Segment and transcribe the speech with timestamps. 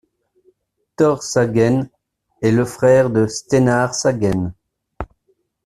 [0.97, 1.87] Tore Sagen
[2.41, 4.51] est le frère de Steinar Sagen.